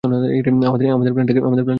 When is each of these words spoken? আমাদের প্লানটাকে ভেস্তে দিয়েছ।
আমাদের 0.03 1.13
প্লানটাকে 1.13 1.39
ভেস্তে 1.39 1.63
দিয়েছ। 1.63 1.69